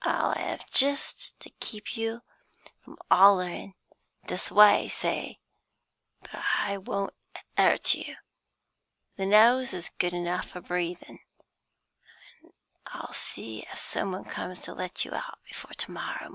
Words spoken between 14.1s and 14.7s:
one comes